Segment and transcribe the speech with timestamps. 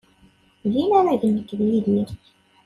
[0.71, 2.09] D inaragen nekk d Yidir.